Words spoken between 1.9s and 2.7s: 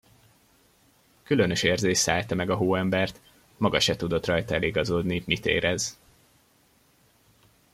szállta meg a